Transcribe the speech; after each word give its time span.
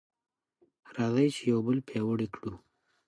راځئ 0.95 1.27
چې 1.35 1.41
یو 1.51 1.59
بل 1.67 1.77
پیاوړي 1.87 2.27
کړو. 2.35 2.53